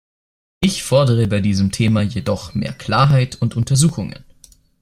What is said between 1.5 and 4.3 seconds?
Thema jedoch mehr Klarheit und Untersuchungen.